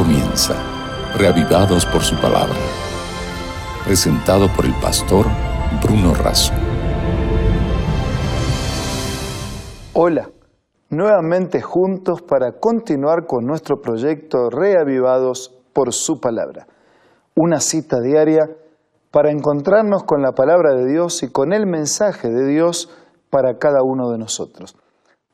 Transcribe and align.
comienza, 0.00 0.54
reavivados 1.18 1.84
por 1.84 2.00
su 2.00 2.16
palabra. 2.16 2.56
Presentado 3.84 4.48
por 4.56 4.64
el 4.64 4.72
pastor 4.80 5.26
Bruno 5.82 6.14
Razo. 6.14 6.54
Hola, 9.92 10.30
nuevamente 10.88 11.60
juntos 11.60 12.22
para 12.22 12.52
continuar 12.52 13.26
con 13.26 13.44
nuestro 13.44 13.82
proyecto 13.82 14.48
Reavivados 14.48 15.54
por 15.74 15.92
su 15.92 16.18
palabra. 16.18 16.66
Una 17.34 17.60
cita 17.60 18.00
diaria 18.00 18.48
para 19.10 19.30
encontrarnos 19.30 20.04
con 20.04 20.22
la 20.22 20.32
palabra 20.32 20.72
de 20.76 20.90
Dios 20.90 21.22
y 21.22 21.30
con 21.30 21.52
el 21.52 21.66
mensaje 21.66 22.30
de 22.30 22.46
Dios 22.46 22.88
para 23.28 23.58
cada 23.58 23.82
uno 23.82 24.10
de 24.10 24.16
nosotros. 24.16 24.76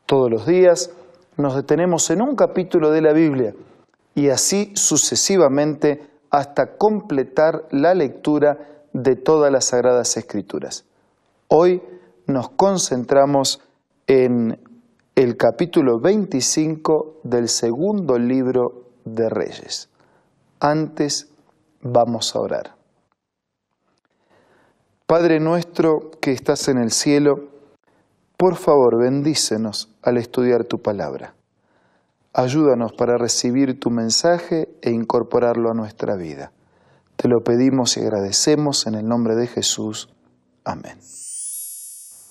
Todos 0.07 0.29
los 0.29 0.45
días 0.45 0.91
nos 1.37 1.55
detenemos 1.55 2.11
en 2.11 2.21
un 2.21 2.35
capítulo 2.35 2.91
de 2.91 3.03
la 3.03 3.13
Biblia 3.13 3.55
y 4.17 4.31
así 4.31 4.73
sucesivamente 4.75 6.01
hasta 6.31 6.77
completar 6.79 7.69
la 7.71 7.95
lectura 7.95 8.83
de 8.95 9.15
todas 9.15 9.53
las 9.53 9.67
Sagradas 9.67 10.17
Escrituras. 10.17 10.87
Hoy 11.49 11.83
nos 12.27 12.49
concentramos 12.49 13.61
en 14.07 14.59
el 15.15 15.37
capítulo 15.37 16.01
25 16.01 17.21
del 17.25 17.49
segundo 17.49 18.19
libro 18.19 18.87
de 19.05 19.29
Reyes. 19.29 19.91
Antes 20.61 21.29
vamos 21.83 22.35
a 22.35 22.41
orar. 22.41 22.75
Padre 25.07 25.41
nuestro 25.41 26.11
que 26.23 26.33
estás 26.33 26.69
en 26.69 26.79
el 26.79 26.91
cielo, 26.91 27.51
por 28.39 28.57
favor 28.57 28.99
bendícenos 28.99 29.95
al 30.03 30.17
estudiar 30.17 30.65
tu 30.65 30.79
palabra. 30.79 31.36
Ayúdanos 32.39 32.93
para 32.93 33.17
recibir 33.17 33.81
tu 33.81 33.89
mensaje 33.89 34.69
e 34.83 34.91
incorporarlo 34.91 35.71
a 35.71 35.75
nuestra 35.75 36.17
vida. 36.17 36.53
Te 37.17 37.29
lo 37.29 37.41
pedimos 37.43 37.97
y 37.97 38.01
agradecemos 38.01 38.87
en 38.87 38.95
el 38.95 39.07
nombre 39.07 39.35
de 39.37 39.47
Jesús. 39.47 40.11
Amén. 40.63 40.99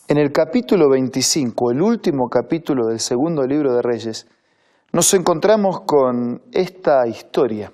En 0.08 0.20
el 0.20 0.31
capítulo 0.31 0.92
25, 0.92 1.72
el 1.72 1.81
último 1.81 2.30
capítulo 2.30 2.86
del 2.86 3.00
segundo 3.00 3.48
libro 3.48 3.73
de 3.73 3.81
Reyes, 3.81 4.28
nos 4.94 5.11
encontramos 5.16 5.81
con 5.88 6.44
esta 6.52 7.08
historia. 7.08 7.72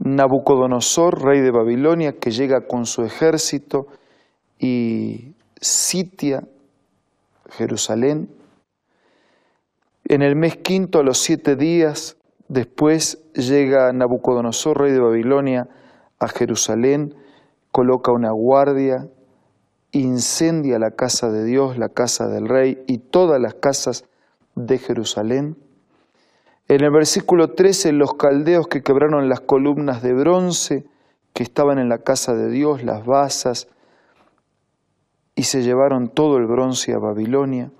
Nabucodonosor, 0.00 1.24
rey 1.24 1.40
de 1.40 1.50
Babilonia, 1.50 2.18
que 2.20 2.30
llega 2.30 2.66
con 2.66 2.84
su 2.84 3.04
ejército 3.04 3.86
y 4.58 5.34
sitia 5.62 6.46
Jerusalén. 7.52 8.35
En 10.08 10.22
el 10.22 10.36
mes 10.36 10.56
quinto, 10.56 11.00
a 11.00 11.02
los 11.02 11.18
siete 11.18 11.56
días 11.56 12.16
después, 12.46 13.18
llega 13.34 13.92
Nabucodonosor, 13.92 14.78
rey 14.78 14.92
de 14.92 15.00
Babilonia, 15.00 15.68
a 16.20 16.28
Jerusalén, 16.28 17.16
coloca 17.72 18.12
una 18.12 18.30
guardia, 18.30 19.08
incendia 19.90 20.78
la 20.78 20.92
casa 20.92 21.32
de 21.32 21.44
Dios, 21.44 21.76
la 21.76 21.88
casa 21.88 22.28
del 22.28 22.48
rey 22.48 22.84
y 22.86 22.98
todas 22.98 23.40
las 23.40 23.54
casas 23.54 24.04
de 24.54 24.78
Jerusalén. 24.78 25.56
En 26.68 26.84
el 26.84 26.90
versículo 26.92 27.54
13, 27.54 27.90
los 27.90 28.14
caldeos 28.14 28.68
que 28.68 28.82
quebraron 28.82 29.28
las 29.28 29.40
columnas 29.40 30.02
de 30.02 30.14
bronce 30.14 30.86
que 31.32 31.42
estaban 31.42 31.80
en 31.80 31.88
la 31.88 31.98
casa 31.98 32.32
de 32.34 32.48
Dios, 32.48 32.84
las 32.84 33.04
basas, 33.04 33.66
y 35.34 35.42
se 35.42 35.64
llevaron 35.64 36.08
todo 36.08 36.36
el 36.36 36.46
bronce 36.46 36.92
a 36.92 36.98
Babilonia. 36.98 37.72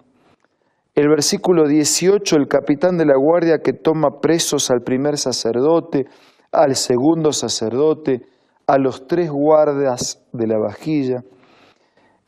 El 0.97 1.11
versículo 1.11 1.69
18, 1.69 2.36
el 2.36 2.48
capitán 2.48 2.97
de 2.97 3.05
la 3.05 3.19
guardia 3.19 3.58
que 3.58 3.75
toma 3.75 4.19
presos 4.22 4.70
al 4.70 4.80
primer 4.80 5.19
sacerdote, 5.19 6.06
al 6.52 6.75
segundo 6.75 7.33
sacerdote, 7.33 8.22
a 8.67 8.79
los 8.79 9.06
tres 9.06 9.30
guardas 9.30 10.27
de 10.33 10.46
la 10.46 10.56
vajilla. 10.56 11.23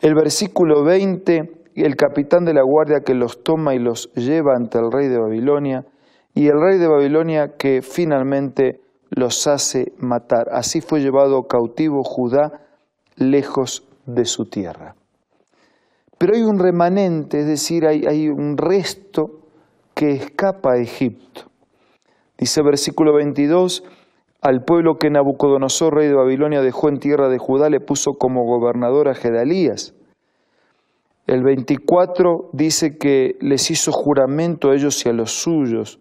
El 0.00 0.14
versículo 0.14 0.84
20, 0.84 1.50
el 1.76 1.96
capitán 1.96 2.44
de 2.44 2.52
la 2.52 2.62
guardia 2.62 3.00
que 3.00 3.14
los 3.14 3.42
toma 3.42 3.74
y 3.74 3.78
los 3.78 4.12
lleva 4.12 4.54
ante 4.54 4.78
el 4.78 4.92
rey 4.92 5.08
de 5.08 5.18
Babilonia, 5.18 5.86
y 6.34 6.48
el 6.48 6.60
rey 6.60 6.78
de 6.78 6.88
Babilonia 6.88 7.56
que 7.56 7.80
finalmente 7.80 8.82
los 9.08 9.46
hace 9.46 9.92
matar. 9.96 10.48
Así 10.52 10.82
fue 10.82 11.00
llevado 11.00 11.44
cautivo 11.44 12.04
Judá 12.04 12.60
lejos 13.16 13.88
de 14.04 14.26
su 14.26 14.44
tierra. 14.44 14.97
Pero 16.18 16.34
hay 16.34 16.42
un 16.42 16.58
remanente, 16.58 17.40
es 17.40 17.46
decir, 17.46 17.86
hay, 17.86 18.28
un 18.28 18.56
resto 18.56 19.38
que 19.94 20.10
escapa 20.10 20.72
a 20.72 20.78
Egipto. 20.78 21.42
Dice 22.36 22.60
versículo 22.62 23.14
22, 23.14 23.84
al 24.40 24.64
pueblo 24.64 24.98
que 24.98 25.10
Nabucodonosor, 25.10 25.94
rey 25.94 26.08
de 26.08 26.14
Babilonia, 26.14 26.60
dejó 26.60 26.88
en 26.88 26.98
tierra 26.98 27.28
de 27.28 27.38
Judá, 27.38 27.70
le 27.70 27.80
puso 27.80 28.14
como 28.14 28.44
gobernador 28.44 29.08
a 29.08 29.14
Gedalías. 29.14 29.94
El 31.28 31.44
24 31.44 32.50
dice 32.52 32.96
que 32.98 33.36
les 33.40 33.70
hizo 33.70 33.92
juramento 33.92 34.70
a 34.70 34.74
ellos 34.74 35.04
y 35.06 35.08
a 35.08 35.12
los 35.12 35.32
suyos 35.42 36.00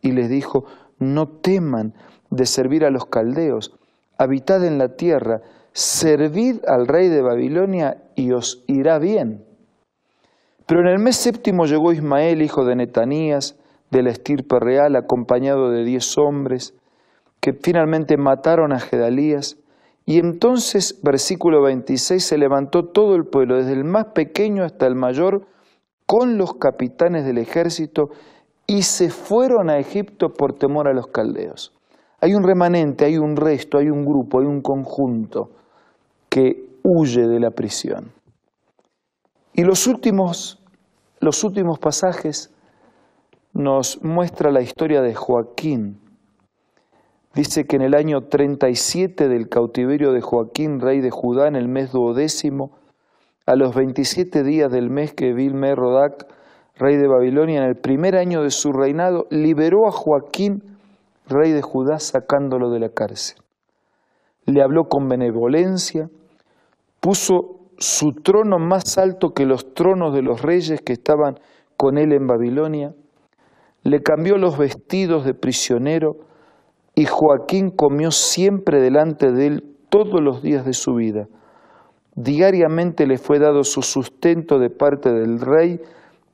y 0.00 0.12
les 0.12 0.30
dijo, 0.30 0.64
no 0.98 1.28
teman 1.28 1.94
de 2.30 2.46
servir 2.46 2.84
a 2.84 2.90
los 2.90 3.06
caldeos, 3.06 3.74
habitad 4.16 4.64
en 4.64 4.78
la 4.78 4.96
tierra, 4.96 5.42
servid 5.72 6.64
al 6.66 6.86
rey 6.86 7.08
de 7.08 7.22
Babilonia 7.22 8.02
y 8.14 8.32
os 8.32 8.64
irá 8.66 8.98
bien. 8.98 9.47
Pero 10.68 10.82
en 10.82 10.88
el 10.88 10.98
mes 10.98 11.16
séptimo 11.16 11.64
llegó 11.64 11.92
Ismael, 11.92 12.42
hijo 12.42 12.66
de 12.66 12.76
Netanías, 12.76 13.56
de 13.90 14.02
la 14.02 14.10
estirpe 14.10 14.60
real, 14.60 14.96
acompañado 14.96 15.70
de 15.70 15.82
diez 15.82 16.18
hombres, 16.18 16.74
que 17.40 17.54
finalmente 17.54 18.18
mataron 18.18 18.74
a 18.74 18.78
Gedalías. 18.78 19.56
Y 20.04 20.18
entonces, 20.18 21.00
versículo 21.02 21.62
26, 21.62 22.22
se 22.22 22.36
levantó 22.36 22.84
todo 22.84 23.14
el 23.14 23.24
pueblo, 23.24 23.56
desde 23.56 23.72
el 23.72 23.84
más 23.84 24.08
pequeño 24.14 24.62
hasta 24.62 24.86
el 24.86 24.94
mayor, 24.94 25.46
con 26.04 26.36
los 26.36 26.52
capitanes 26.56 27.24
del 27.24 27.38
ejército, 27.38 28.10
y 28.66 28.82
se 28.82 29.08
fueron 29.08 29.70
a 29.70 29.78
Egipto 29.78 30.34
por 30.34 30.52
temor 30.52 30.86
a 30.86 30.92
los 30.92 31.06
caldeos. 31.06 31.72
Hay 32.20 32.34
un 32.34 32.42
remanente, 32.42 33.06
hay 33.06 33.16
un 33.16 33.36
resto, 33.36 33.78
hay 33.78 33.88
un 33.88 34.04
grupo, 34.04 34.40
hay 34.40 34.46
un 34.46 34.60
conjunto 34.60 35.48
que 36.28 36.68
huye 36.82 37.26
de 37.26 37.40
la 37.40 37.52
prisión. 37.52 38.17
Y 39.58 39.64
los 39.64 39.88
últimos 39.88 40.62
los 41.18 41.42
últimos 41.42 41.80
pasajes 41.80 42.54
nos 43.52 44.00
muestra 44.04 44.52
la 44.52 44.60
historia 44.60 45.02
de 45.02 45.16
Joaquín. 45.16 45.98
Dice 47.34 47.64
que 47.64 47.74
en 47.74 47.82
el 47.82 47.94
año 47.96 48.28
37 48.28 49.26
del 49.26 49.48
cautiverio 49.48 50.12
de 50.12 50.20
Joaquín, 50.20 50.78
rey 50.78 51.00
de 51.00 51.10
Judá, 51.10 51.48
en 51.48 51.56
el 51.56 51.66
mes 51.66 51.90
duodécimo, 51.90 52.70
a 53.46 53.56
los 53.56 53.74
27 53.74 54.44
días 54.44 54.70
del 54.70 54.90
mes 54.90 55.12
que 55.12 55.32
Vilme 55.32 55.74
Rodac, 55.74 56.32
rey 56.76 56.96
de 56.96 57.08
Babilonia, 57.08 57.58
en 57.58 57.68
el 57.68 57.76
primer 57.76 58.14
año 58.14 58.44
de 58.44 58.50
su 58.50 58.70
reinado, 58.72 59.26
liberó 59.30 59.88
a 59.88 59.90
Joaquín, 59.90 60.78
rey 61.26 61.50
de 61.50 61.62
Judá, 61.62 61.98
sacándolo 61.98 62.70
de 62.70 62.78
la 62.78 62.90
cárcel. 62.90 63.38
Le 64.44 64.62
habló 64.62 64.84
con 64.84 65.08
benevolencia, 65.08 66.08
puso 67.00 67.57
su 67.78 68.12
trono 68.12 68.58
más 68.58 68.98
alto 68.98 69.30
que 69.30 69.46
los 69.46 69.72
tronos 69.74 70.12
de 70.12 70.22
los 70.22 70.42
reyes 70.42 70.80
que 70.80 70.92
estaban 70.92 71.38
con 71.76 71.96
él 71.96 72.12
en 72.12 72.26
Babilonia, 72.26 72.94
le 73.84 74.02
cambió 74.02 74.36
los 74.36 74.58
vestidos 74.58 75.24
de 75.24 75.34
prisionero 75.34 76.16
y 76.94 77.04
Joaquín 77.04 77.70
comió 77.70 78.10
siempre 78.10 78.80
delante 78.80 79.32
de 79.32 79.46
él 79.46 79.76
todos 79.88 80.20
los 80.20 80.42
días 80.42 80.64
de 80.66 80.72
su 80.72 80.94
vida. 80.94 81.28
Diariamente 82.16 83.06
le 83.06 83.16
fue 83.18 83.38
dado 83.38 83.62
su 83.62 83.82
sustento 83.82 84.58
de 84.58 84.70
parte 84.70 85.12
del 85.12 85.40
rey, 85.40 85.80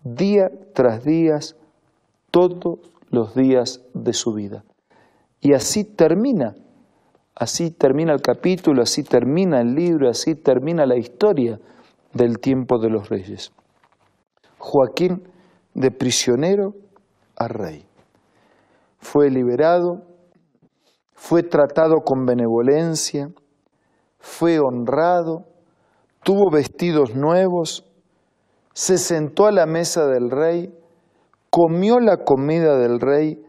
día 0.02 0.50
tras 0.72 1.04
día, 1.04 1.38
todos 2.30 2.78
los 3.10 3.34
días 3.34 3.82
de 3.92 4.14
su 4.14 4.32
vida. 4.32 4.64
Y 5.42 5.52
así 5.52 5.84
termina 5.84 6.54
Así 7.34 7.70
termina 7.72 8.12
el 8.12 8.22
capítulo, 8.22 8.82
así 8.82 9.02
termina 9.02 9.60
el 9.60 9.74
libro, 9.74 10.08
así 10.08 10.34
termina 10.34 10.86
la 10.86 10.96
historia 10.96 11.58
del 12.12 12.38
tiempo 12.38 12.78
de 12.78 12.90
los 12.90 13.08
reyes. 13.08 13.52
Joaquín 14.58 15.28
de 15.74 15.90
prisionero 15.90 16.74
a 17.36 17.48
rey. 17.48 17.84
Fue 18.98 19.30
liberado, 19.30 20.02
fue 21.12 21.42
tratado 21.42 21.96
con 22.04 22.24
benevolencia, 22.24 23.28
fue 24.18 24.60
honrado, 24.60 25.44
tuvo 26.22 26.50
vestidos 26.50 27.14
nuevos, 27.14 27.84
se 28.72 28.96
sentó 28.96 29.46
a 29.46 29.52
la 29.52 29.66
mesa 29.66 30.06
del 30.06 30.30
rey, 30.30 30.72
comió 31.50 31.98
la 31.98 32.18
comida 32.24 32.78
del 32.78 33.00
rey 33.00 33.42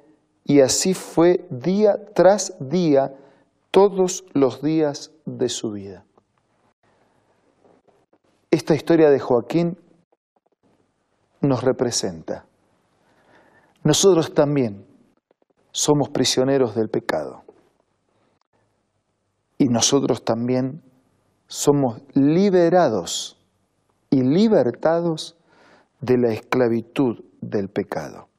y 0.44 0.62
así 0.62 0.94
fue 0.94 1.46
día 1.50 1.96
tras 2.14 2.56
día 2.60 3.16
todos 3.76 4.24
los 4.32 4.62
días 4.62 5.12
de 5.26 5.50
su 5.50 5.74
vida. 5.74 6.06
Esta 8.50 8.74
historia 8.74 9.10
de 9.10 9.20
Joaquín 9.20 9.78
nos 11.42 11.62
representa. 11.62 12.46
Nosotros 13.84 14.34
también 14.34 14.86
somos 15.74 16.08
prisioneros 16.08 16.74
del 16.74 16.88
pecado. 16.88 17.44
Y 19.58 19.66
nosotros 19.66 20.24
también 20.24 20.82
somos 21.48 22.02
liberados 22.14 23.38
y 24.10 24.22
libertados 24.22 25.36
de 26.00 26.18
la 26.18 26.30
esclavitud 26.30 27.26
del 27.42 27.68
pecado. 27.68 28.30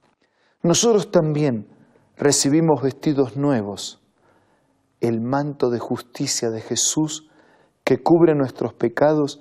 Nosotros 0.63 1.11
también 1.11 1.69
recibimos 2.17 2.81
vestidos 2.81 3.37
nuevos, 3.37 4.01
el 5.01 5.21
manto 5.21 5.71
de 5.71 5.79
justicia 5.79 6.51
de 6.51 6.61
Jesús 6.61 7.29
que 7.85 8.03
cubre 8.03 8.35
nuestros 8.35 8.75
pecados 8.75 9.41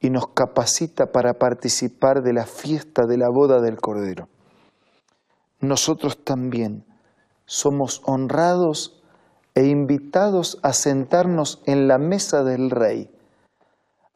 y 0.00 0.10
nos 0.10 0.28
capacita 0.28 1.12
para 1.12 1.34
participar 1.34 2.22
de 2.22 2.32
la 2.32 2.46
fiesta 2.46 3.06
de 3.06 3.18
la 3.18 3.28
boda 3.28 3.60
del 3.60 3.80
Cordero. 3.80 4.28
Nosotros 5.60 6.24
también 6.24 6.84
somos 7.46 8.02
honrados 8.04 9.02
e 9.54 9.66
invitados 9.66 10.58
a 10.62 10.72
sentarnos 10.72 11.62
en 11.66 11.86
la 11.86 11.98
mesa 11.98 12.42
del 12.42 12.70
Rey, 12.70 13.10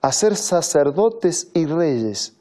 a 0.00 0.12
ser 0.12 0.36
sacerdotes 0.36 1.50
y 1.54 1.66
reyes 1.66 2.36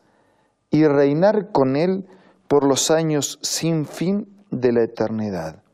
y 0.72 0.86
reinar 0.88 1.52
con 1.52 1.76
Él 1.76 2.08
por 2.48 2.68
los 2.68 2.90
años 2.92 3.40
sin 3.42 3.86
fin 3.86 4.44
de 4.52 4.72
la 4.72 4.84
eternidad. 4.84 5.65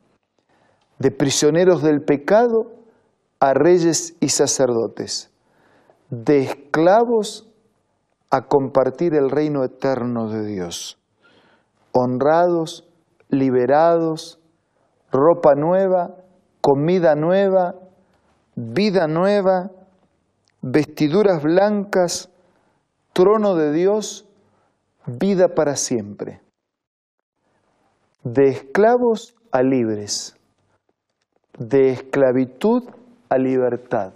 De 1.01 1.09
prisioneros 1.09 1.81
del 1.81 2.03
pecado 2.03 2.73
a 3.39 3.55
reyes 3.55 4.15
y 4.19 4.29
sacerdotes, 4.29 5.31
de 6.11 6.41
esclavos 6.43 7.49
a 8.29 8.43
compartir 8.43 9.15
el 9.15 9.31
reino 9.31 9.63
eterno 9.63 10.29
de 10.29 10.45
Dios, 10.45 10.99
honrados, 11.91 12.87
liberados, 13.29 14.39
ropa 15.11 15.55
nueva, 15.55 16.17
comida 16.61 17.15
nueva, 17.15 17.73
vida 18.55 19.07
nueva, 19.07 19.71
vestiduras 20.61 21.41
blancas, 21.41 22.29
trono 23.11 23.55
de 23.55 23.71
Dios, 23.71 24.27
vida 25.07 25.55
para 25.55 25.77
siempre. 25.77 26.41
De 28.23 28.49
esclavos 28.49 29.33
a 29.51 29.63
libres, 29.63 30.35
de 31.57 31.91
esclavitud 31.91 32.83
a 33.29 33.37
libertad, 33.37 34.13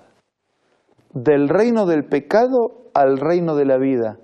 del 1.13 1.49
reino 1.49 1.85
del 1.85 2.05
pecado 2.05 2.89
al 2.93 3.17
reino 3.17 3.55
de 3.55 3.65
la 3.65 3.77
vida, 3.77 4.17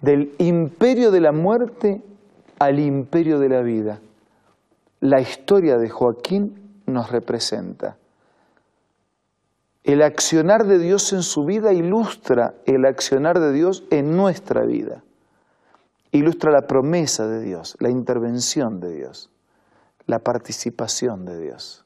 del 0.00 0.34
imperio 0.38 1.10
de 1.10 1.20
la 1.20 1.32
muerte 1.32 2.02
al 2.58 2.78
imperio 2.78 3.38
de 3.38 3.48
la 3.48 3.62
vida. 3.62 4.00
La 5.00 5.20
historia 5.20 5.76
de 5.76 5.88
Joaquín 5.88 6.82
nos 6.86 7.10
representa. 7.10 7.96
El 9.82 10.02
accionar 10.02 10.64
de 10.64 10.78
Dios 10.78 11.12
en 11.12 11.22
su 11.22 11.44
vida 11.44 11.72
ilustra 11.72 12.54
el 12.64 12.86
accionar 12.86 13.38
de 13.38 13.52
Dios 13.52 13.84
en 13.90 14.16
nuestra 14.16 14.64
vida. 14.64 15.04
Ilustra 16.10 16.50
la 16.50 16.66
promesa 16.66 17.26
de 17.26 17.40
Dios, 17.42 17.76
la 17.80 17.90
intervención 17.90 18.80
de 18.80 18.94
Dios, 18.94 19.30
la 20.06 20.20
participación 20.20 21.26
de 21.26 21.38
Dios. 21.38 21.83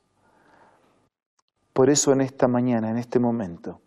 Por 1.79 1.91
eso 1.91 2.11
en 2.11 2.23
esta 2.23 2.49
mañana, 2.49 2.91
en 2.91 2.99
este 2.99 3.21
momento, 3.21 3.81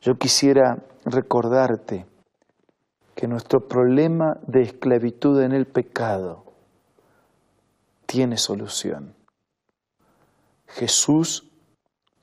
yo 0.00 0.14
quisiera 0.14 0.82
recordarte 1.04 2.06
que 3.14 3.28
nuestro 3.28 3.68
problema 3.68 4.38
de 4.46 4.62
esclavitud 4.62 5.42
en 5.42 5.52
el 5.52 5.66
pecado 5.66 6.54
tiene 8.06 8.38
solución. 8.38 9.14
Jesús, 10.68 11.46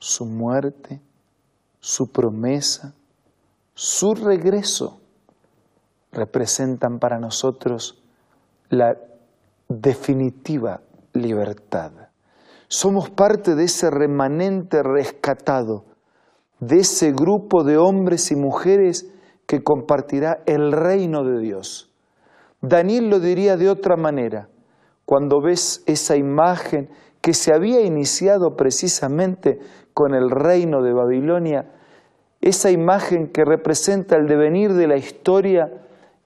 su 0.00 0.26
muerte, 0.26 1.00
su 1.78 2.10
promesa, 2.10 2.94
su 3.74 4.12
regreso 4.16 5.00
representan 6.10 6.98
para 6.98 7.20
nosotros 7.20 8.02
la 8.70 8.96
definitiva 9.68 10.80
libertad. 11.12 11.92
Somos 12.76 13.08
parte 13.08 13.54
de 13.54 13.66
ese 13.66 13.88
remanente 13.88 14.82
rescatado, 14.82 15.84
de 16.58 16.78
ese 16.78 17.12
grupo 17.12 17.62
de 17.62 17.76
hombres 17.76 18.32
y 18.32 18.34
mujeres 18.34 19.08
que 19.46 19.62
compartirá 19.62 20.42
el 20.44 20.72
reino 20.72 21.22
de 21.22 21.38
Dios. 21.38 21.94
Daniel 22.60 23.10
lo 23.10 23.20
diría 23.20 23.56
de 23.56 23.70
otra 23.70 23.94
manera 23.94 24.48
cuando 25.04 25.40
ves 25.40 25.84
esa 25.86 26.16
imagen 26.16 26.88
que 27.20 27.32
se 27.32 27.54
había 27.54 27.80
iniciado 27.82 28.56
precisamente 28.56 29.60
con 29.92 30.12
el 30.12 30.28
reino 30.28 30.82
de 30.82 30.92
Babilonia, 30.92 31.70
esa 32.40 32.72
imagen 32.72 33.28
que 33.28 33.44
representa 33.44 34.16
el 34.16 34.26
devenir 34.26 34.72
de 34.72 34.88
la 34.88 34.96
historia 34.96 35.70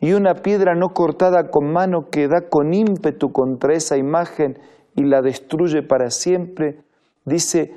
y 0.01 0.15
una 0.15 0.33
piedra 0.37 0.75
no 0.75 0.95
cortada 0.95 1.51
con 1.51 1.71
mano 1.71 2.09
que 2.11 2.27
da 2.27 2.49
con 2.49 2.73
ímpetu 2.73 3.33
contra 3.33 3.75
esa 3.75 3.99
imagen 3.99 4.57
y 4.99 5.05
la 5.05 5.23
destruye 5.23 5.85
para 5.85 6.11
siempre, 6.11 6.83
dice, 7.25 7.73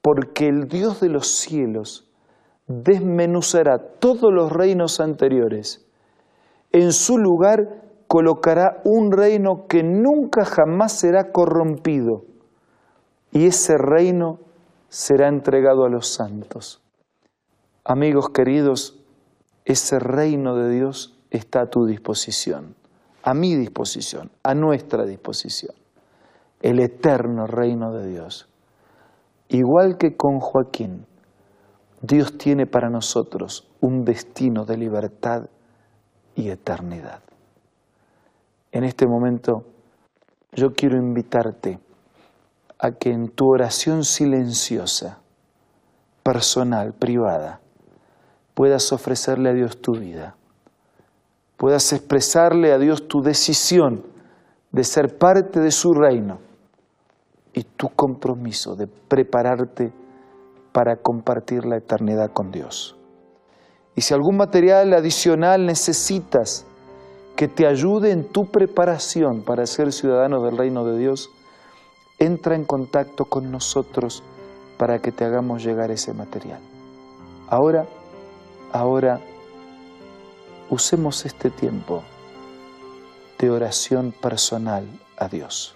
porque 0.00 0.48
el 0.48 0.66
Dios 0.66 0.98
de 0.98 1.10
los 1.10 1.28
cielos 1.28 2.10
desmenuzará 2.66 3.78
todos 3.98 4.32
los 4.32 4.50
reinos 4.50 4.98
anteriores. 4.98 5.86
En 6.72 6.92
su 6.92 7.18
lugar 7.18 7.82
colocará 8.06 8.80
un 8.84 9.12
reino 9.12 9.66
que 9.68 9.82
nunca 9.82 10.46
jamás 10.46 10.92
será 10.92 11.32
corrompido 11.32 12.24
y 13.30 13.44
ese 13.44 13.76
reino 13.76 14.38
será 14.88 15.28
entregado 15.28 15.84
a 15.84 15.90
los 15.90 16.08
santos. 16.08 16.82
Amigos 17.84 18.30
queridos, 18.30 18.98
ese 19.66 19.98
reino 19.98 20.56
de 20.56 20.70
Dios 20.70 21.14
está 21.28 21.60
a 21.60 21.66
tu 21.66 21.84
disposición, 21.84 22.74
a 23.22 23.34
mi 23.34 23.54
disposición, 23.54 24.30
a 24.42 24.54
nuestra 24.54 25.04
disposición, 25.04 25.76
el 26.60 26.80
eterno 26.80 27.46
reino 27.46 27.92
de 27.92 28.08
Dios. 28.08 28.48
Igual 29.48 29.96
que 29.96 30.16
con 30.16 30.40
Joaquín, 30.40 31.06
Dios 32.02 32.36
tiene 32.36 32.66
para 32.66 32.90
nosotros 32.90 33.68
un 33.80 34.04
destino 34.04 34.64
de 34.64 34.76
libertad 34.76 35.48
y 36.34 36.50
eternidad. 36.50 37.22
En 38.72 38.84
este 38.84 39.06
momento 39.06 39.64
yo 40.52 40.72
quiero 40.74 40.96
invitarte 40.96 41.80
a 42.78 42.92
que 42.92 43.10
en 43.10 43.30
tu 43.30 43.46
oración 43.48 44.04
silenciosa, 44.04 45.18
personal, 46.22 46.92
privada, 46.92 47.60
puedas 48.54 48.92
ofrecerle 48.92 49.50
a 49.50 49.54
Dios 49.54 49.80
tu 49.80 49.92
vida, 49.92 50.36
puedas 51.56 51.92
expresarle 51.92 52.72
a 52.72 52.78
Dios 52.78 53.08
tu 53.08 53.20
decisión 53.20 54.04
de 54.70 54.84
ser 54.84 55.16
parte 55.18 55.60
de 55.60 55.70
su 55.70 55.92
reino 55.92 56.47
y 57.58 57.64
tu 57.64 57.88
compromiso 57.88 58.76
de 58.76 58.86
prepararte 58.86 59.92
para 60.70 60.96
compartir 60.96 61.64
la 61.64 61.76
eternidad 61.76 62.30
con 62.32 62.52
Dios. 62.52 62.96
Y 63.96 64.02
si 64.02 64.14
algún 64.14 64.36
material 64.36 64.94
adicional 64.94 65.66
necesitas, 65.66 66.64
que 67.34 67.48
te 67.48 67.66
ayude 67.66 68.12
en 68.12 68.24
tu 68.28 68.46
preparación 68.46 69.42
para 69.42 69.66
ser 69.66 69.92
ciudadano 69.92 70.40
del 70.42 70.56
reino 70.56 70.84
de 70.84 70.98
Dios, 70.98 71.30
entra 72.20 72.54
en 72.54 72.64
contacto 72.64 73.24
con 73.24 73.50
nosotros 73.50 74.22
para 74.76 75.00
que 75.00 75.10
te 75.10 75.24
hagamos 75.24 75.64
llegar 75.64 75.90
ese 75.90 76.12
material. 76.12 76.60
Ahora, 77.48 77.86
ahora, 78.72 79.20
usemos 80.70 81.26
este 81.26 81.50
tiempo 81.50 82.04
de 83.38 83.50
oración 83.50 84.12
personal 84.12 84.84
a 85.16 85.28
Dios. 85.28 85.74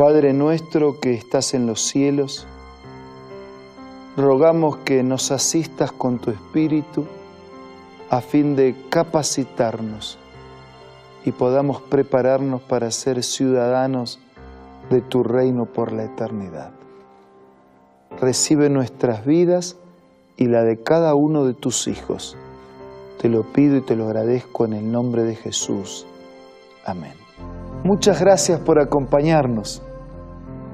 Padre 0.00 0.32
nuestro 0.32 0.98
que 0.98 1.12
estás 1.12 1.52
en 1.52 1.66
los 1.66 1.82
cielos, 1.82 2.46
rogamos 4.16 4.78
que 4.78 5.02
nos 5.02 5.30
asistas 5.30 5.92
con 5.92 6.18
tu 6.18 6.30
Espíritu 6.30 7.04
a 8.08 8.22
fin 8.22 8.56
de 8.56 8.74
capacitarnos 8.88 10.18
y 11.26 11.32
podamos 11.32 11.82
prepararnos 11.82 12.62
para 12.62 12.90
ser 12.90 13.22
ciudadanos 13.22 14.18
de 14.88 15.02
tu 15.02 15.22
reino 15.22 15.66
por 15.66 15.92
la 15.92 16.04
eternidad. 16.04 16.70
Recibe 18.22 18.70
nuestras 18.70 19.26
vidas 19.26 19.76
y 20.38 20.46
la 20.46 20.62
de 20.62 20.82
cada 20.82 21.14
uno 21.14 21.44
de 21.44 21.52
tus 21.52 21.88
hijos. 21.88 22.38
Te 23.20 23.28
lo 23.28 23.42
pido 23.52 23.76
y 23.76 23.82
te 23.82 23.96
lo 23.96 24.06
agradezco 24.06 24.64
en 24.64 24.72
el 24.72 24.90
nombre 24.90 25.24
de 25.24 25.36
Jesús. 25.36 26.06
Amén. 26.86 27.12
Muchas 27.84 28.18
gracias 28.18 28.60
por 28.60 28.80
acompañarnos. 28.80 29.82